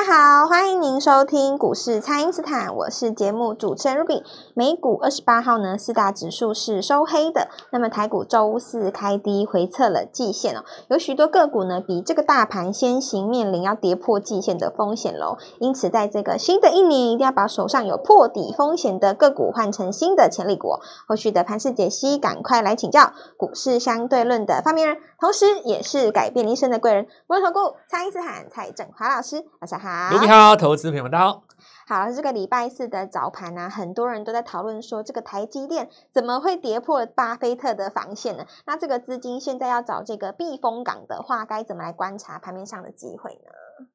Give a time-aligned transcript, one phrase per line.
[0.00, 4.22] 大家好，欢迎您收听股市蔡因斯坦，我是节目主持人 Ruby。
[4.54, 7.48] 美股二十八号呢，四大指数是收黑的。
[7.70, 15.36] 那么台股周四开低回测了季线哦，有许多个股呢比这个大盘先行面临要跌破季线的风险喽。
[15.58, 20.78] 因此，在这个新的一年，一定要把手上有破底风险的个股换成新的潜力股。
[21.06, 29.44] 后续的盘势解析，赶快来请教股市相对论的发明人，同时也是改变一生的贵人——摩尔投顾蔡因斯坦蔡振华老师。
[29.60, 31.42] 大家好，卢比好，投资朋友们大家好。
[31.88, 38.46] 好，这个礼拜四的早盘呢、啊，很多人都在讨论说，这个台积电怎么会跌破巴菲特的防线呢？
[38.66, 43.88] 那这个资金现在要找这个避风港的话，该怎么来观察盘面上的机会呢？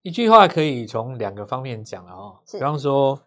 [0.00, 2.38] 一句话可以从两个方面讲了哦。
[2.50, 3.20] 比方说，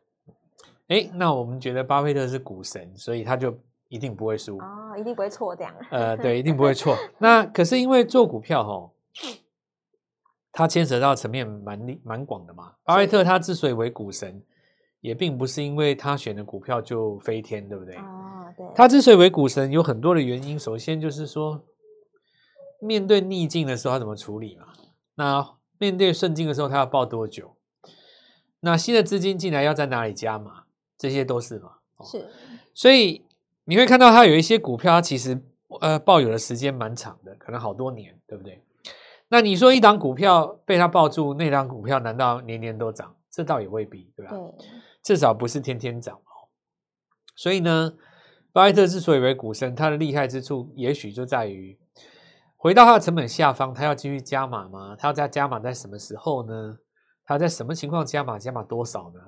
[0.87, 3.55] 哎，那我们觉得巴菲特是股神，所以他就
[3.89, 5.71] 一定不会输哦，一定不会错这样。
[5.91, 6.97] 呃，对， 一定不会错。
[7.19, 8.89] 那可是因为做股票哦。
[10.57, 12.71] 他牵扯到层面蛮蛮广的嘛。
[12.85, 14.41] 巴菲特他之所以为股神，
[15.01, 17.95] 也并不是因为他选的股票就飞天，对不对？
[17.95, 18.65] 啊，对。
[18.73, 20.57] 他之所以为股神，有很多的原因。
[20.57, 21.61] 首先就是说，
[22.79, 24.67] 面对逆境的时候，他怎么处理嘛？
[25.15, 27.57] 那面对顺境的时候，他要抱多久？
[28.61, 30.63] 那新的资金进来要在哪里加码？
[30.97, 31.73] 这些都是嘛。
[32.05, 32.29] 是。
[32.73, 33.25] 所以
[33.65, 35.41] 你会看到他有一些股票，它其实
[35.81, 38.63] 呃抱有的时间蛮长的，可能好多年，对不对？
[39.35, 43.13] 那你说一档股票被他抱住，那档股票难道年年都涨？
[43.29, 44.31] 这倒也未必，对吧？
[44.31, 44.65] 对，
[45.03, 46.47] 至少不是天天涨哦。
[47.35, 47.95] 所以呢，
[48.53, 51.77] 巴菲特之所以为股神，他的厉害之处也许就在于，
[52.55, 54.95] 回到他的成本下方，他要继续加码吗？
[54.97, 56.77] 他要再加码在什么时候呢？
[57.25, 58.39] 他在什么情况加码？
[58.39, 59.19] 加码多少呢？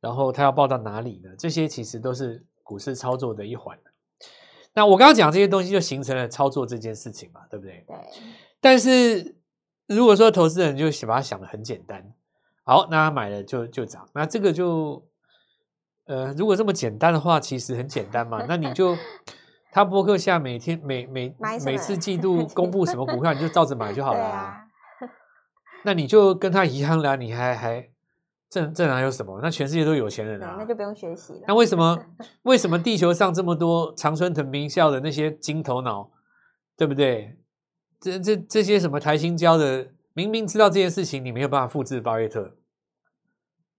[0.00, 1.28] 然后他要报到哪里呢？
[1.38, 3.78] 这些其实都是股市操作的一环。
[4.72, 7.84] 那我刚刚讲这些东西，就形成了操作这件事情嘛，对不对？
[7.86, 7.96] 对。
[8.58, 9.36] 但是
[9.94, 12.04] 如果说投资人就把它想的很简单，
[12.64, 15.04] 好，那他买了就就涨，那这个就
[16.06, 18.44] 呃，如果这么简单的话，其实很简单嘛。
[18.48, 18.96] 那你就
[19.70, 21.34] 他博客下每天每每
[21.64, 24.64] 每次季度公布什么股票，你就照着买就好了啊。
[25.84, 27.88] 那你就跟他一样啦，你还还
[28.48, 29.40] 这这哪有什么？
[29.42, 31.40] 那全世界都有钱人啊，那就不用学习了。
[31.48, 31.98] 那为什么
[32.42, 36.10] 为什么地球上这么多长春藤名校的那些金头脑，
[36.76, 37.36] 对不对？
[38.02, 42.56] 这这这些什么台新交的，明明知道这件事情，你没有办法复制巴菲特，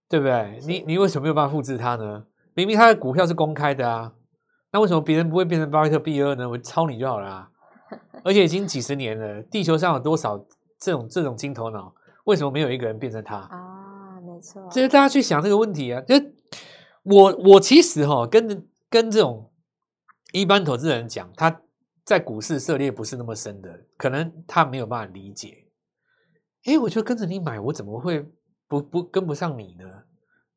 [0.08, 0.60] 对不对？
[0.66, 2.26] 你你为什么没有办法复制他呢？
[2.54, 4.14] 明明他的股票是公开的啊，
[4.72, 6.50] 那为什么别人不会变成巴菲特 B 二呢？
[6.50, 7.50] 我抄你就好了啊！
[8.24, 10.38] 而且已经几十年了，地球上有多少
[10.80, 11.94] 这种这种金头脑？
[12.24, 14.22] 为什么没有一个人变成他啊？
[14.22, 16.00] 没错，就是大家去想这个问题啊！
[16.08, 16.16] 就
[17.04, 19.52] 我我其实哈、哦、跟跟这种
[20.32, 21.60] 一般投资人讲他。
[22.04, 25.66] 在股市涉猎不是那么深的，可能他没有办法理解。
[26.66, 28.26] 哎，我就跟着你买，我怎么会
[28.68, 29.86] 不不跟不上你呢？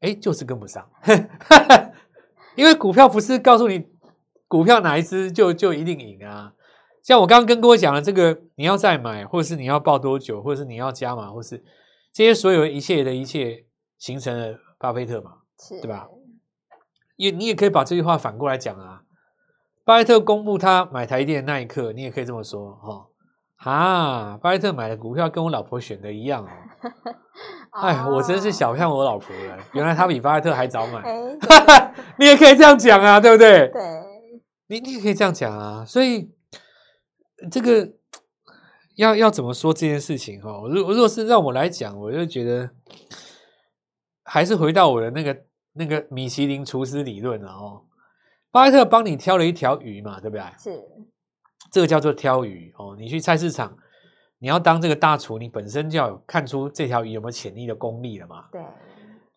[0.01, 0.89] 哎，就是跟不上，
[2.55, 3.87] 因为股票不是告诉你
[4.47, 6.53] 股票哪一支就就一定赢啊。
[7.03, 11.65] 像我刚刚跟各位讲的这个，你要再买，或者是你要抱多久，或者是你要加码，或是
[12.13, 13.65] 这些所有一切的一切，
[13.99, 16.09] 形成了巴菲特嘛，是对吧？
[17.17, 19.03] 也你也可以把这句话反过来讲啊。
[19.87, 23.07] 巴菲特公布他买台电的那一刻，你也可以这么说哈，
[23.57, 26.49] 哈，巴菲特买的股票跟我老婆选的一样哦。
[27.83, 31.05] 哎，我真是小看我老婆了，原来他比巴菲特还早买。
[32.19, 33.69] 你也可以这样讲啊，对不对？
[33.69, 34.03] 对，
[34.67, 35.85] 你你也可以这样讲啊。
[35.85, 36.33] 所以
[37.49, 37.89] 这个
[38.97, 40.51] 要要怎么说这件事情哈？
[40.69, 42.69] 如果如果是让我来讲，我就觉得
[44.25, 45.37] 还是回到我的那个
[45.75, 47.86] 那个米其林厨师理论了哦。
[48.57, 50.43] 巴菲特帮你挑了一条鱼嘛，对不对？
[50.59, 50.83] 是，
[51.71, 52.97] 这个叫做挑鱼哦。
[52.99, 53.77] 你去菜市场，
[54.39, 58.47] 你要当这个大厨，你本身就要有看出这条鱼有没有潜力的功力了嘛。
[58.51, 58.63] 对。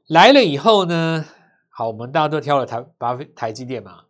[0.07, 1.25] 来了以后呢，
[1.69, 4.03] 好，我们大家都挑了台巴菲台积电嘛。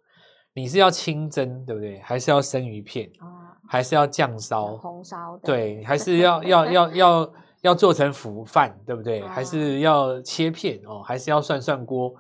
[0.53, 1.99] 你是要清蒸，对不对？
[2.01, 3.07] 还是要生鱼片？
[3.19, 4.77] 哦、还是要酱烧？
[4.77, 5.35] 红烧？
[5.43, 9.23] 对，还是要 要要要要做成腐饭，对不对？
[9.23, 11.01] 哦、还是要切片哦？
[11.01, 12.13] 还是要涮涮锅？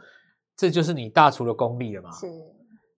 [0.57, 2.11] 这就是你大厨的功力了嘛。
[2.13, 2.27] 是。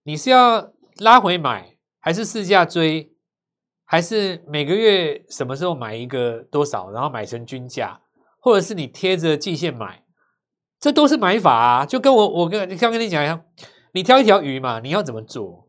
[0.04, 3.12] 你是要拉回买，还是市价追，
[3.84, 8.00] 还是每个月什么时候买一个多少，然后买成均价，
[8.40, 10.02] 或者是你贴着季线买，
[10.80, 11.86] 这都是买法啊。
[11.86, 13.44] 就跟我我跟你刚跟你讲一样，
[13.92, 15.68] 你挑一条鱼嘛，你要怎么做？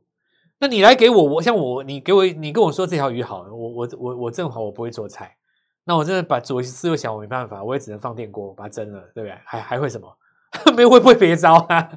[0.59, 5.35] 那你来给我，我像我，你给我，你跟我说这条鱼好，我我我我正好我不会做菜，
[5.83, 9.37] 那我真的把左思右想，我没办法，我也只能放电锅把它蒸了，对不对？
[9.45, 10.17] 还还会什么？
[10.75, 11.91] 没会不会别招啊？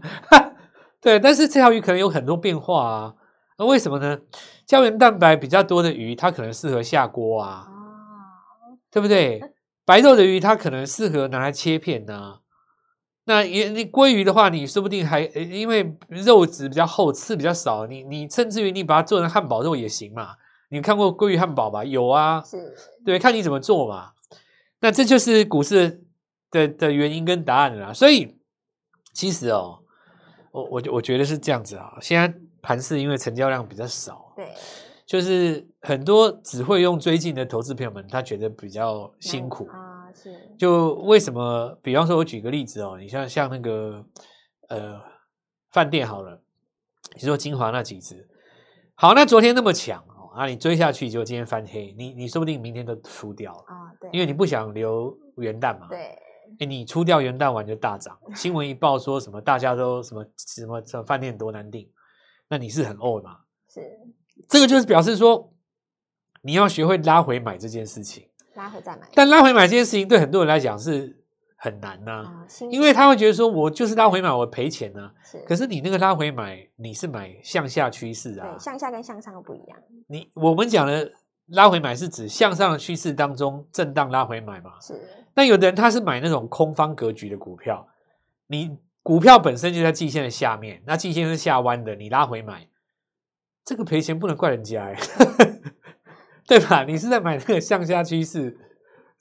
[1.06, 3.14] 对，但是这条鱼可能有很多变化啊，
[3.58, 4.19] 那为什么呢？
[4.67, 7.69] 胶原蛋白比较多的鱼，它可能适合下锅啊，
[8.91, 9.41] 对不对？
[9.85, 12.41] 白肉的鱼它可能适合拿来切片呐、啊。
[13.26, 20.35] 那也你鲑鱼的话，你说不定还因为肉质比较厚，刺比较少，你你甚至于你把它做成汉堡肉也行嘛。
[20.70, 21.85] 你看过鲑鱼汉堡吧？
[21.85, 22.75] 有啊，是，
[23.05, 24.11] 对，看你怎么做嘛。
[24.81, 26.03] 那这就是股市
[26.50, 27.93] 的的原因跟答案了啦。
[27.93, 28.37] 所以
[29.12, 29.85] 其实哦，
[30.56, 31.97] 我我我觉得是这样子啊。
[32.00, 34.49] 现在盘市因为成交量比较少，对，
[35.05, 40.11] 就是很多只会用追进的投资朋友们，他觉得比较辛苦啊。
[40.14, 40.35] 是。
[40.58, 41.79] 就为什么？
[41.82, 44.03] 比方说，我举个例子哦，你像像那个
[44.69, 44.99] 呃
[45.70, 46.41] 饭店好了，
[47.14, 48.26] 你说金华那几只，
[48.94, 56.19] 好，那昨天那么强哦，啊，你追下去就今天翻黑，你你说不定明天都输掉了啊，对，因为你不想留元旦嘛，对，
[56.58, 61.88] 哎，你出掉元旦完就大涨，新闻一报说什么大家都什么什么什么饭店多难订，
[62.48, 63.38] 那你是很呕嘛？
[63.69, 63.82] 是，
[64.48, 65.52] 这个就是表示说
[66.43, 68.28] 你要学会拉回买这件事情。
[68.54, 71.22] 拉回再买，但拉回买这件事情对很多人来讲是
[71.58, 75.12] 很难呐、因为他会觉得说，我就是拉回买，我赔钱呢、啊。
[75.25, 79.78] 是，可是你那个拉回买，你是买向下趋势啊，对，向下跟向上都不一样。
[80.06, 81.10] 你我们讲的
[81.48, 84.81] 拉回买是指向上的趋势当中震荡拉回买嘛？
[84.81, 84.94] 是。
[85.37, 87.87] 那有的人他是买那种空方格局的股票，
[88.49, 92.69] 你股票本身就在季线的下面，那季线是下弯的，你拉回买，
[93.65, 94.97] 这个赔钱不能怪人家哎。
[96.49, 96.85] 对吧？
[96.85, 98.56] 你是在买那个向下趋势，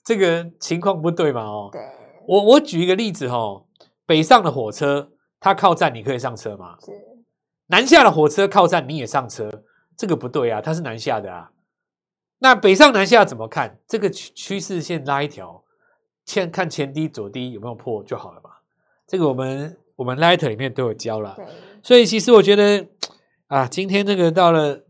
[0.04, 1.42] 这个情况不对嘛？
[1.42, 1.82] 哦，对，
[2.28, 3.66] 我我举一个例子哦，
[4.06, 5.10] 北上的火车
[5.40, 6.76] 它靠站，你可以上车吗？
[6.80, 6.92] 是。
[7.66, 9.64] 南下的火车靠站，你也上车，
[9.98, 11.50] 这个不对啊，它是南下的啊。
[12.38, 13.80] 那北上南下怎么看？
[13.88, 15.64] 这个趋趋势线拉一条，
[16.26, 18.50] 前看前低左低有没有破就好了嘛。
[19.06, 21.34] 这个我们我们 Light 里面都有教了，
[21.82, 22.86] 所以其实我觉得
[23.46, 24.82] 啊，今天这个到了。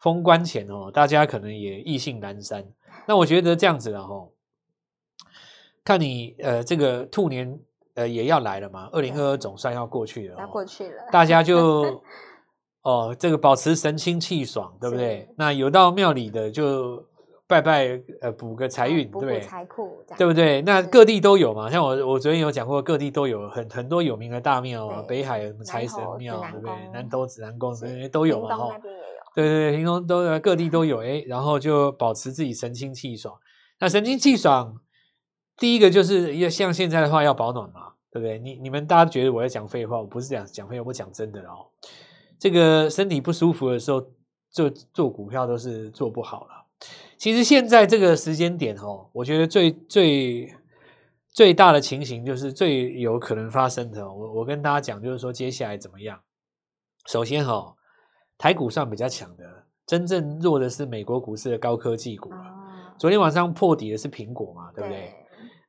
[0.00, 2.66] 封关前哦，大家可能也意兴阑珊。
[3.06, 4.30] 那我觉得这样子了哦，
[5.84, 7.60] 看你呃，这个兔年
[7.92, 12.02] 呃也要来了嘛，二零二二总算要过去了，要过去了，大家就
[12.80, 15.28] 哦，这个保持神清气爽，对不对？
[15.36, 17.04] 那有到庙里的就
[17.50, 19.40] 拜拜，呃，补个财运，对不对？
[19.40, 20.62] 财库，对不对？
[20.62, 26.72] 那各地都有嘛，像我我昨天有讲过，各地都有很很多有名的大庙啊，北海什么财神庙，对不对？
[26.92, 28.78] 南投指南宫，对都有嘛，哈。
[29.34, 33.34] 对对对，听说都各地都有诶，然后就保持自己神清气爽。
[33.80, 34.80] 那神清气爽，
[35.56, 38.38] 第一个就是要像现在的话要保暖嘛，对不对？
[38.38, 41.66] 你你们大家觉得我在讲废话，我不是这样讲废话，我讲真的哦。
[42.38, 44.00] 这个身体不舒服的时候，
[44.52, 46.59] 就做股票都是做不好了。
[47.16, 50.54] 其实现在这个时间点哦，我觉得最最
[51.28, 54.10] 最大的情形就是最有可能发生的。
[54.12, 56.20] 我我跟大家讲，就是说接下来怎么样？
[57.06, 57.76] 首先哈、哦。
[58.42, 59.44] 台股算比较强的，
[59.84, 62.30] 真正弱的是美国股市的高科技股。
[62.98, 65.12] 昨天晚上破底的是苹果嘛，对不对？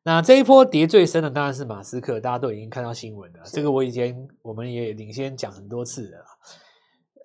[0.04, 3.40] 那这一波跌最深的当然是马斯克，大家都已经看到新闻了。
[3.44, 6.25] 这个我以前我们也领先讲很多次了。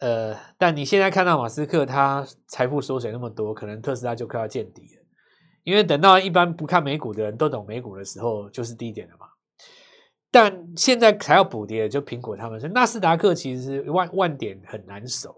[0.01, 5.03] 呃，但你现在看到马斯克他财富缩水那么多，可能特斯拉就快要见底了。
[5.65, 9.27] 因为等到一般不看美股的人都懂美股的时候，就是低点了嘛。
[10.31, 15.37] 但现在才要补跌，就苹果他们说，纳斯达克其实是万万点很难守了。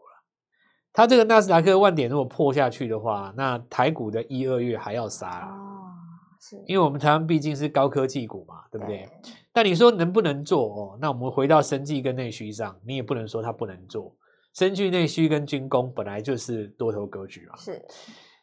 [0.93, 5.94] 它这个纳斯达克万点如果破下去的话，那台股的一二月还要杀哦。
[6.41, 8.98] 是，因为我们台湾毕竟是高科技股嘛，对不对？
[8.98, 9.32] 对。
[9.53, 10.98] 但你说能不能做哦？
[11.00, 14.15] 那我们回到生技跟内需上，你也不能说它不能做。
[14.58, 17.56] 生技、内需跟军工本来就是多头格局嘛。
[17.56, 17.81] 是。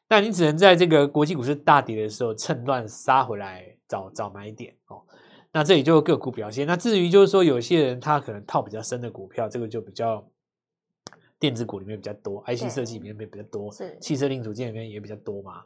[0.08, 5.04] 那你只能在这个国际股市大跌的时候，趁乱杀回来找找买点哦。
[5.52, 6.66] 那这里就个股表现。
[6.66, 10.26] 那至于就是说，有些人他可能套比较深的股票，这个就比较
[11.38, 15.64] 电子股里面比较多，IC 设计里面比较多，是汽车零组件里面也比较多嘛。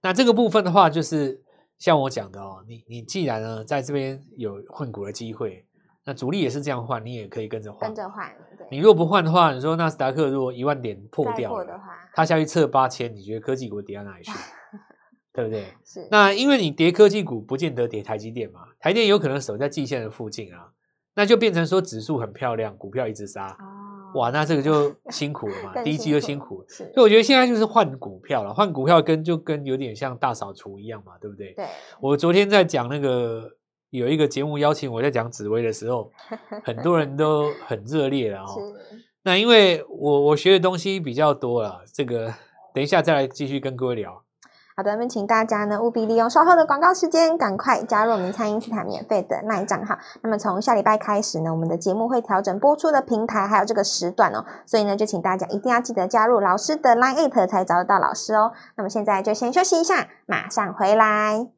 [0.00, 1.42] 那这个部分的话，就是
[1.76, 5.66] 像我讲的哦，你你既然呢在这边有混股的机会，
[6.08, 7.80] 那主力也是这样换，你也可以跟着换。
[7.86, 8.26] 跟着换。
[8.56, 11.84] 对你如果不换的话，你说纳斯达克如果一万点破掉了的话，
[12.14, 14.32] 它下去测八千，你觉得科技股跌到哪里去？
[15.34, 15.66] 对不对？
[15.84, 16.08] 是。
[16.10, 18.60] 那因为你跌科技股，不见得跌台积电嘛。
[18.80, 20.70] 台电有可能守在季线的附近啊，
[21.14, 23.48] 那就变成说指数很漂亮，股票一直杀。
[23.48, 24.18] 哦。
[24.18, 26.66] 哇，那这个就辛苦了嘛， 第一季就辛苦了。
[26.68, 31.52] 所以我觉得现在就是换股票了，换股票跟就跟有点像大扫除一样嘛，对不对？
[31.52, 31.66] 对。
[32.00, 33.50] 我昨天在讲那个
[33.90, 36.10] 有一个节目邀请我在讲紫薇的时候，
[36.64, 38.56] 很多人都很热烈了哦。
[39.24, 42.32] 那因为我我学的东西比较多了，这个
[42.74, 44.22] 等一下再来继续跟各位聊。
[44.76, 49.98] 好的，那么请大家呢务必利用稍后的广告时间，赶快加入我们餐饮斯坦免费的 LINE 账号。
[50.22, 54.46] 那么从下礼拜开始呢，我们的节目会调整播出的平台，还有这个时段哦。
[54.66, 58.52] 所以呢，就请大家一定要记得加入老师的 LINE@ 才找得到老师哦。
[58.76, 61.57] 那么现在就先休息一下，马上回来。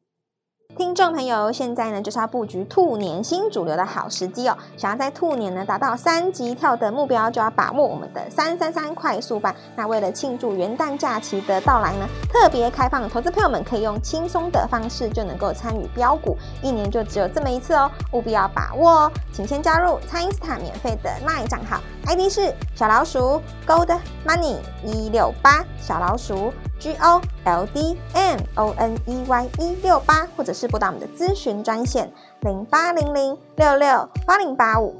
[0.77, 4.57] 听众朋友，现在呢就是要布局兔年新主流的好时机哦。
[4.77, 9.53] 想要在兔年呢达到三级跳的目标，就要把握我们的三三三快速版。
[9.75, 19.11] 那为了庆祝元旦假期的到来呢，特别开放，投资朋友们可以用轻松的方式就能够参与标股，一年就只有这么一次哦，务必要把握哦。
[19.33, 26.51] 请先加入蔡因斯坦免费的 LINE 账号，ID 是小老鼠 Gold Money 一六八小老鼠。
[26.81, 32.11] G O L D M O N E Y 一六八，或者是拨打我们的咨询专线
[32.41, 34.95] 零八零零六六八零八五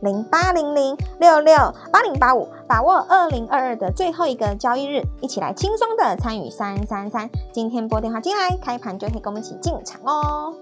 [0.00, 1.56] 零八零零六六
[1.90, 7.28] 八零八五，把握二零二二的最后一个交易日，一起来轻松的参与三三三。
[7.52, 10.54] 今天拨电话进来，开盘就可以跟我们一起进场哦。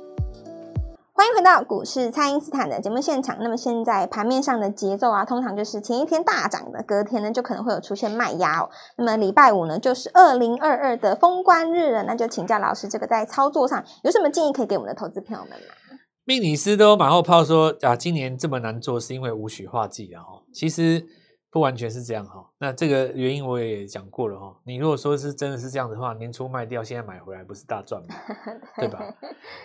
[1.23, 3.37] 欢迎回到股市，蔡因斯坦的节目现场。
[3.39, 8.69] 那么现在盘面上的节奏啊，通常就是前一天大涨的，隔天呢就可能会有出现卖压哦。
[8.97, 15.99] 那么礼拜五呢，就是二零二二的封关日了，那就请教老师，这个在操作上有什么建议可以给我们的投资朋友们吗？
[16.25, 20.25] 命理师都马后炮说啊，今年这么难做是因为武曲化忌啊。
[20.53, 21.07] 其实
[21.53, 22.51] 不完全是这样哈。
[22.59, 24.57] 那这个原因我也讲过了哈。
[24.67, 28.09] 你如果说是真的是这样的话，年初卖掉，现在买回来不是大赚吗？
[28.75, 28.99] 对吧？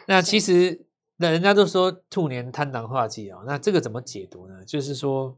[0.05, 0.85] 那其实。
[1.17, 4.63] 那人家都说兔年贪狼化忌啊，那这个怎么解读呢？
[4.65, 5.37] 就是说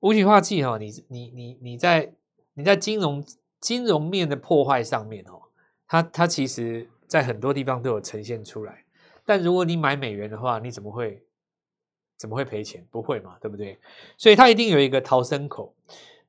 [0.00, 2.14] 武曲化忌哈，你你你你在
[2.54, 3.24] 你在金融
[3.60, 5.42] 金融面的破坏上面哦，
[5.86, 8.84] 它它其实在很多地方都有呈现出来。
[9.24, 11.22] 但如果你买美元的话，你怎么会
[12.16, 12.86] 怎么会赔钱？
[12.90, 13.78] 不会嘛，对不对？
[14.16, 15.74] 所以它一定有一个逃生口。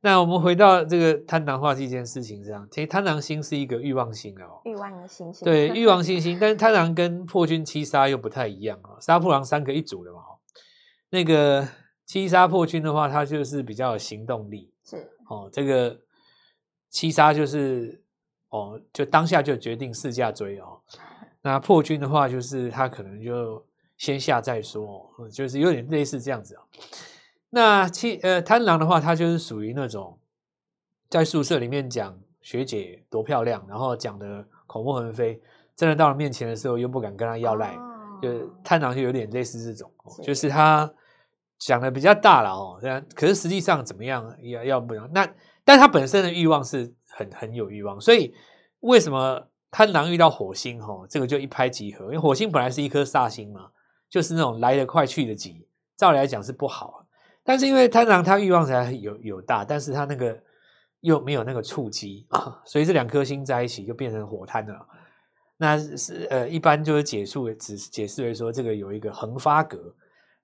[0.05, 6.37] 那我们回到这个贪狼化忌这件事情上，其实贪狼星是一个欲望星哦，欲望的星星，对，欲望星星。
[6.37, 10.19] 但是贪狼跟破军七杀又不太一样啊，杀破狼三个一组的嘛。
[11.09, 11.65] 那个
[12.05, 15.49] 七杀破军的话，它就是比较有行动力，是哦。
[15.49, 15.97] 这个
[16.89, 18.03] 七杀就是
[18.49, 20.81] 哦，就当下就决定试驾追哦。
[21.41, 23.65] 那破军的话，就是他可能就
[23.97, 26.63] 先下再说，就是有点类似这样子啊。
[27.55, 30.17] 那七呃贪狼的话，他就是属于那种
[31.07, 35.39] 在宿舍里面讲学姐多漂亮，然后讲的口沫横飞，
[35.75, 40.91] 真的到了面前的时候又不敢跟他要赖，哦、就贪狼就有点类似这种，是就是他
[41.59, 42.81] 讲的比较大了哦，
[43.13, 45.31] 可是实际上怎么样要要不然那，
[45.63, 48.33] 但他本身的欲望是很很有欲望，所以
[48.79, 53.69] 为什么贪狼遇到火星哈，这个就一拍即合，因为火星本来是一颗煞星嘛，
[54.09, 57.02] 就是那种来得快去得急，照理来讲是不好。
[57.43, 60.37] 但是因为贪狼他欲望才有有大，但是他那个
[61.01, 64.87] 又没有那个触机啊， 所以这两颗星在一起就变成火贪了。
[65.57, 69.93] 那是呃，一般就是解述只解释为说这个有一个横发格。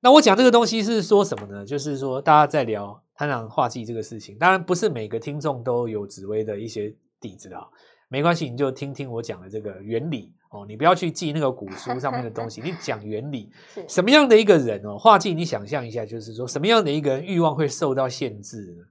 [0.01, 1.65] 那我讲这个东西是说什么呢？
[1.65, 7.67] 就是说大家在聊贪狼化忌这个事情，当然不是每个听众都有紫微的一些底子啊，
[8.07, 10.33] 没关系，你就听听我讲的这个原理。
[10.49, 13.51] 哦，你不要去记那个古书上面的东西，你 讲原理。
[13.87, 18.83] 什么样的一个人哦，画技，你想象一下，就是说什么样的一个人欲望会受到限制呢？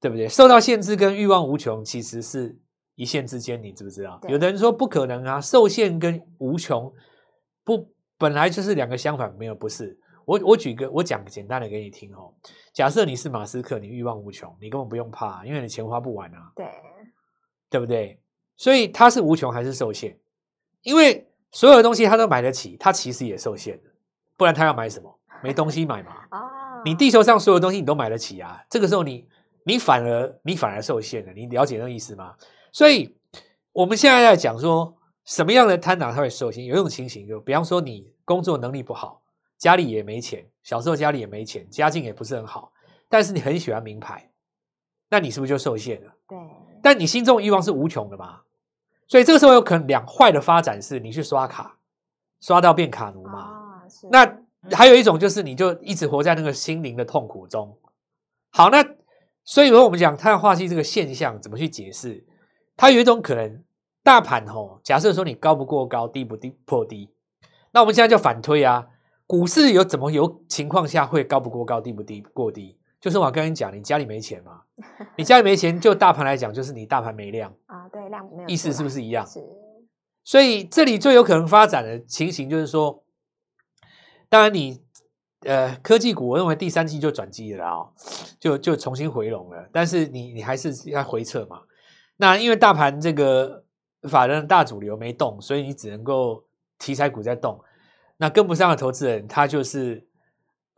[0.00, 0.28] 对不对？
[0.28, 2.56] 受到限制跟欲望无穷其实是
[2.94, 4.20] 一线之间，你知不知道？
[4.28, 6.92] 有的人说不可能啊，受限跟无穷
[7.64, 9.98] 不本来就是两个相反，没有不是。
[10.26, 12.34] 我我举个我讲个简单的给你听哦。
[12.74, 16.52] 假设你是马斯克，你欲望无穷，你根本不用怕，因为你钱花不完啊。
[16.54, 16.66] 对，
[17.70, 18.20] 对不对？
[18.58, 20.18] 所以他是无穷还是受限？
[20.82, 23.90] 因为所有的东西他都买得起，他其实也受限的，
[24.36, 25.18] 不然他要买什么？
[25.42, 26.12] 没东西买嘛。
[26.84, 29.26] 你地球上所有东西你都买得起啊，这个时候你
[29.64, 32.34] 你反而你反而受限了，你了解那个意思吗？
[32.72, 33.16] 所以
[33.72, 36.64] 我们现在在讲说什么样的贪婪他会受限？
[36.64, 39.22] 有一种情形，就比方说你工作能力不好，
[39.56, 42.72] 家里也没钱，小时候家里也没钱，家境也不是很好，
[43.08, 44.30] 但是你很喜欢名牌，
[45.08, 46.12] 那你是不是就受限了？
[46.28, 46.38] 对。
[46.80, 48.40] 但你心中欲望是无穷的嘛？
[49.08, 51.78] 所以这个时候有可能两坏的发展是，你去刷卡，
[52.40, 53.40] 刷到变卡奴嘛。
[53.40, 54.40] 哦、那
[54.76, 57.78] 还有一种就是，你就一直活在那个心灵的痛苦中。
[58.50, 58.84] 好，那
[59.44, 62.26] 所以说我们讲贪狼化忌这个现象怎么去解释？
[62.76, 63.64] 它有一种可能，
[64.04, 67.10] 大盘吼，假设说你高不过高，低不低破低，
[67.72, 68.86] 那我们现在就反推啊，
[69.26, 72.77] 股市有怎么有情况下会高不过高，低不低过低？
[73.00, 74.62] 就是我跟你讲，你家里没钱嘛？
[75.16, 77.88] 你家里没钱，就大盘来讲，就是你大盘没量啊。
[77.88, 78.48] 对，量没有。
[78.48, 79.24] 意思是不是一样？
[79.24, 79.40] 是。
[80.24, 83.04] 所以这里最有可能发展的情形，就是说，
[84.28, 84.82] 当然你
[85.42, 87.86] 呃科技股，我认为第三季就转机了啊，
[88.40, 89.68] 就就重新回笼了。
[89.72, 91.60] 但是你你还是要回撤嘛。
[92.16, 93.64] 那因为大盘这个
[94.08, 96.44] 法人大主流没动，所以你只能够
[96.78, 97.62] 题材股在动。
[98.16, 100.07] 那跟不上的投资人，他就是。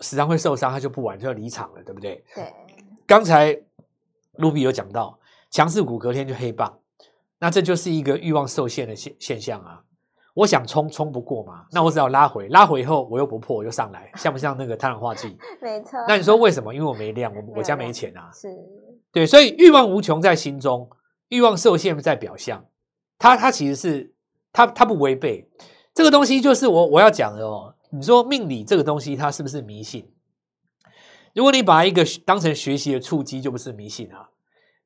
[0.01, 2.25] 时常会受伤，他就不玩，就要离场了，对不对？
[2.35, 2.53] 对。
[3.07, 3.59] 刚才
[4.33, 5.19] 卢比有讲到，
[5.51, 6.79] 强势股隔天就黑棒，
[7.39, 9.83] 那这就是一个欲望受限的现现象啊。
[10.33, 15.37] 我想冲冲不过嘛，那我只要拉回，拉回以后我又不破，我就上来， 像不像那个贪狼化剂？
[15.61, 15.99] 没错。
[16.07, 16.73] 那你说为什么？
[16.73, 18.31] 因为我没量，我我家没钱啊。
[18.33, 18.49] 是。
[19.13, 20.89] 对，所以欲望无穷在心中，
[21.29, 22.65] 欲望受限在表象。
[23.19, 24.15] 它它其实是
[24.53, 25.47] 它它不违背
[25.93, 27.75] 这个东西，就是我我要讲的哦。
[27.93, 30.11] 你说命理这个东西，它是不是迷信？
[31.35, 34.31] 如果你把一个当成学习的触机，就不是迷信啊。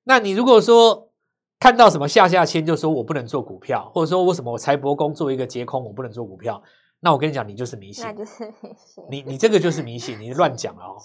[0.05, 1.11] 那你如果说
[1.59, 6.63] 看到什么下下签，就说我不能做股票，或者说我什么我财帛宫做一个劫空，我不能做股票，
[7.01, 9.05] 那我跟你讲，你就是迷信，那就是迷信。
[9.11, 10.97] 你你这个就是迷信，你 乱讲了哦。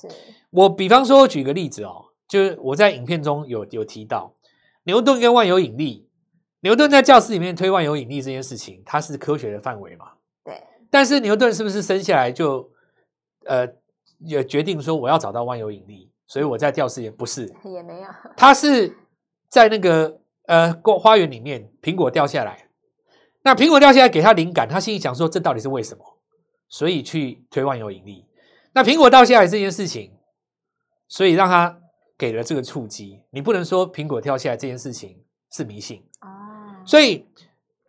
[0.49, 4.35] 我比方说举个例子哦，就是我在影片中有有提到
[4.83, 6.09] 牛顿跟万有引力，
[6.61, 10.07] 牛顿在教室里面推万有引力这件事情，它是科学的范围嘛？
[10.89, 10.91] 对。
[10.91, 12.69] 但是牛顿是不是生下来就
[13.46, 13.67] 呃？
[14.22, 18.08] 也决定说我要找到万有引力，所以我在教室也不是，也没有。
[18.36, 18.93] 他是
[19.48, 22.67] 在那个呃花园里面，苹果掉下来，
[23.43, 26.03] 那苹果掉下来给他灵感，他心里想说这到底是为什么？
[26.67, 28.25] 所以去推万有引力。
[28.74, 30.12] 那苹果掉下来这件事情，
[31.08, 31.79] 所以让他
[32.17, 33.22] 给了这个触机。
[33.29, 37.25] 你不能说苹果掉下来这件事情是迷信啊，所以。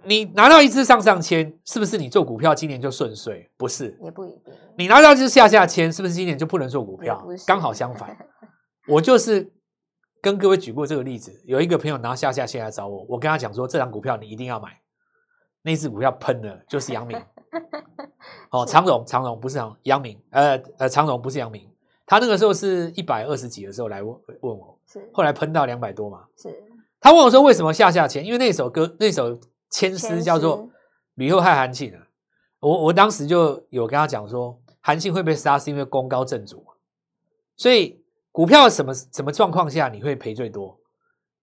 [0.04, 3.50] 你拿到一支上上签，是不是你做股票今年就顺遂？
[3.56, 4.54] 不是，也不一定。
[4.76, 7.22] 你拿到一支下下签，是不是今年就不能做股票？
[7.46, 8.16] 刚好相反。
[8.88, 9.52] 我就是
[10.22, 14.70] 跟各位举过这个例子，有一个朋友拿下下签来找我，我跟他讲说，这张股票你一定要买。
[15.62, 17.20] 那支股票喷了，就是阳明。
[18.50, 21.70] 哦，长荣，长荣不是阳阳明，呃呃，长荣不是阳明。
[22.06, 26.24] 他那个时候是一百二十几的时候来问问我，是后来喷到两百多嘛？
[26.36, 26.48] 是。
[27.00, 28.24] 他问我说为什么下下签？
[28.24, 29.38] 因为那首歌那首。
[29.70, 30.68] 签诗叫做
[31.14, 32.06] “吕后害韩信”啊，
[32.58, 36.66] 我我当时就有跟他讲说，韩信会被杀是因为功高震主，
[37.56, 40.78] 所以股票什么什么状况下你会赔最多？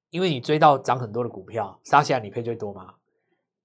[0.09, 2.93] 因为你追到涨很多的股票，杀下来你赔最多吗？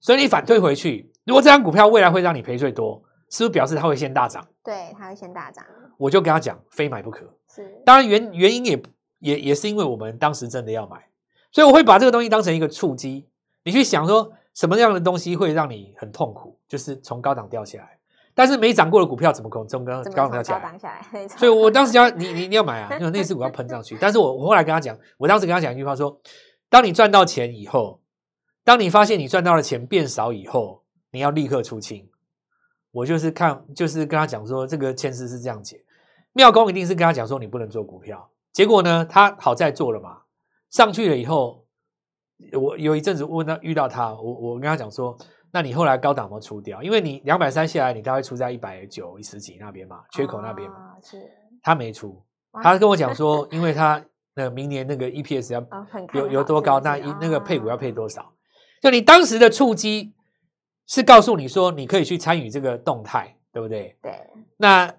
[0.00, 4.46] 所以你反推回去，如果这张股票未来会让你赔最多，是不是表示它会先大涨？
[4.64, 5.64] 对，它会先大涨。
[5.98, 7.20] 我就跟他讲，非买不可。
[7.48, 8.82] 是，当然原原因也
[9.20, 11.08] 也也是因为我们当时真的要买，
[11.52, 13.28] 所以我会把这个东西当成一个触机，
[13.64, 14.32] 你去想说。
[14.54, 16.58] 什么样的东西会让你很痛苦？
[16.68, 17.98] 就是从高档掉下来，
[18.34, 21.28] 但是没涨过的股票怎么可能从高高档掉下来？
[21.28, 23.96] 所以，我当时讲你，你你要买啊， 因为那支股要喷上去。
[24.00, 26.20] 但是我我后来跟他讲，我当时跟他讲一句话说：
[26.68, 28.00] 当你赚到钱以后，
[28.64, 32.08] 当你发现你赚到的钱变少以后，你要立刻出清。
[32.90, 35.82] 我就是看，就是跟他讲说，这个签诗是这样解。
[36.34, 38.28] 妙公一定是跟他讲说，你不能做股票。
[38.52, 40.18] 结果呢，他好在做了嘛，
[40.68, 41.62] 上去了以后。
[42.52, 45.16] 我有一阵子问到遇到他，我我跟他讲说，
[45.50, 46.83] 那你后来高档有没有出掉？
[46.83, 50.96] 因为你两百三下来，你大概出在一百九十几那边嘛，缺口那边嘛。
[51.02, 51.18] 是。
[51.62, 52.20] 他没出，
[52.62, 55.66] 他跟我讲说，因为他那明年那个 EPS 要
[56.14, 58.33] 有有多高，那一那个配股要配多少？
[58.81, 60.12] 就你当时的触机
[60.87, 63.96] 是告诉你说，你可以去参与这个动态，对不对？
[64.02, 64.12] 对。
[64.57, 64.92] 那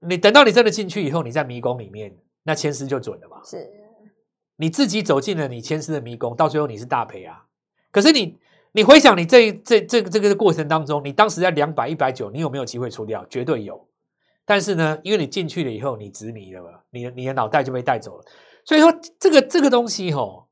[0.00, 3.42] 你等到你真的进去以后，你在迷宫里面，那签诗就准了嘛？
[3.44, 3.70] 是。
[4.56, 7.44] 你自己走进了你前世的迷宫，到最后你是大赔啊！
[7.90, 8.38] 可是你，
[8.72, 13.24] 你回想你这这这个这个过程当中，你当时在两百一百九，你有没有机会出掉？
[13.26, 13.86] 绝对有。
[14.44, 18.24] 但是呢，因为你进去了以后，你执迷了，你的你的脑袋就被带走了。
[18.64, 20.46] 所以说，这个这个东西吼，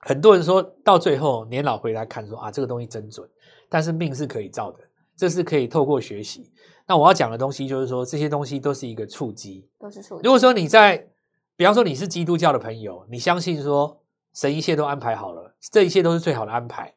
[0.00, 3.28] 很多人说到最后年老回来看说啊，这个东西真准。
[3.68, 4.78] 但是命是可以造的，
[5.16, 6.52] 这是可以透过学习。
[6.86, 10.20] 那我要讲的东西就是说，这些东西都是一个触机，都是触机。
[10.22, 11.04] 如果说你在
[11.56, 14.02] 比方说你是基督教的朋友，你相信说
[14.34, 16.94] 神一切都安排好了，这一切都是最好的安排。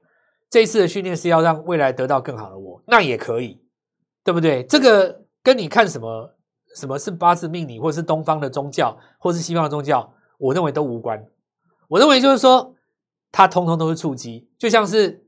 [0.49, 3.61] 这一次的训练是要让未来得到更好的我，那也可以，
[4.23, 4.63] 对不对？
[4.63, 6.35] 这个跟你看什么
[6.75, 11.23] 什么是八字命理，或是东方的宗教，或是西方的宗教，我认为都无关。
[11.87, 12.75] 我认为就是说，
[13.31, 15.23] 它通通都是触机，就像是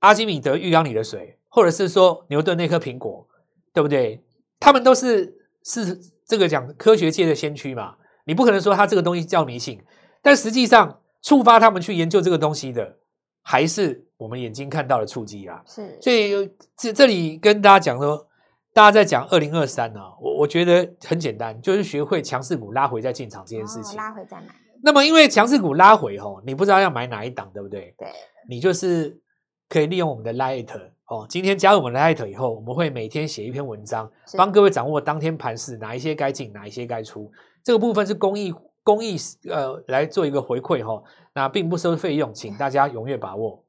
[0.00, 3.28] 阿基米德浴缸里的水，或者是说牛顿那颗苹果，
[3.72, 4.24] 对不对？
[4.58, 7.96] 他们都是是这个讲科学界的先驱嘛。
[8.24, 9.80] 你不可能说他这个东西叫迷信，
[10.22, 12.96] 但实际上触发他们去研究这个东西的，
[13.42, 15.62] 还是我们眼睛看到的触机啊。
[15.66, 18.26] 是，所以这这里跟大家讲说，
[18.72, 23.98] 大家在讲二零二三呢，我我觉得很简单，就是学会强势股拉回再进场这件事情。
[23.98, 24.46] 哦、拉回再买。
[24.82, 27.94] 那么因为强势股拉回吼，你不知道要买哪一档，对不对？
[27.98, 28.08] 对。
[28.48, 29.18] 你就是
[29.68, 30.68] 可以利用我们的 Light
[31.06, 37.32] 哦，今天加入我们的 Light 以后，我们会每天写一篇文章，帮各位掌握当天盘势，哪一些该进，哪一些该出。
[37.64, 39.16] 这个部分是公益，公益
[39.50, 43.63] 呃来做一个回馈哈，那并不收费用，请大家踊跃把握。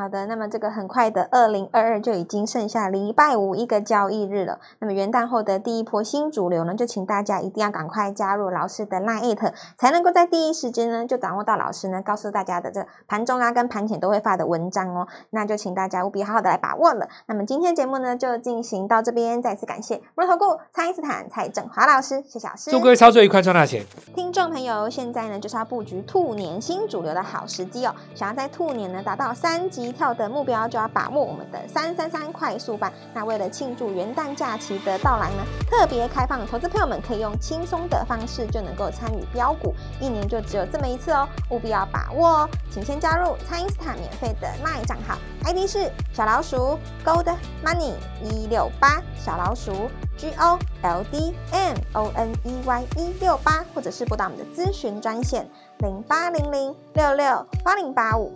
[0.00, 4.60] 好的，那么这个很快的二零二二就已经剩下礼拜五一个交易日了。
[4.78, 15.08] 那么元旦后的第一波新主流呢，就请大家一定要赶快加入老师的 LINE，才能够在第一时间呢就掌握到老师呢告诉大家的这盘中啊跟盘前都会发的文章哦。
[15.30, 17.08] 那就请大家务必好好的来把握了。
[17.26, 22.70] 那么今天节目呢就进行到这边，再次感谢摩尔投顾蔡因斯坦蔡振华老师，谢谢老师。
[22.70, 23.84] 祝各位操作愉快，赚大钱。
[24.14, 27.92] 听众朋友，现在呢就是要布局兔年新主流的好时机哦。
[28.14, 32.92] 想要在兔年呢达到三级一跳的目标，就要把握我们的三三三快速版。
[33.14, 42.48] 那为了庆祝元旦假期的到来呢，特别开放，投资朋友们可以用轻松的方式就能够参与标股，一年就只有这么一次哦，务必要把握哦。
[42.70, 49.72] 请先加入蔡因斯坦免费的 LINE 账号，ID 是小老鼠 Gold Money 一六八，小老鼠
[50.18, 55.48] G O L D M O N E Y 一六八，或者是拨打我们的咨询专线
[55.78, 58.32] 零八零零六六八零八五。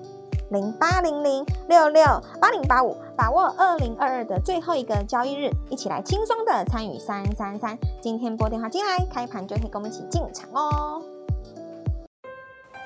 [0.52, 2.04] 零八零零六六
[2.38, 7.76] 八零八五，把握二零二二的最后一个交易日，一起来轻松的参与三三三。
[8.02, 11.02] 今天拨电话进来，开盘就可以跟我们一起进场哦。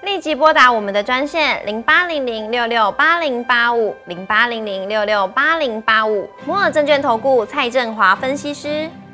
[0.02, 8.88] 立即拨打我们的专线零八零零六六八零八五零八零零六六八零八五，摩尔证券投顾蔡振华分析师。